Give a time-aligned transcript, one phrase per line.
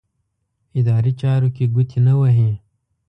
[0.79, 2.51] اداري چارو کې ګوتې نه وهي.